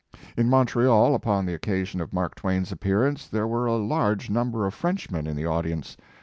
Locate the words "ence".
5.73-5.95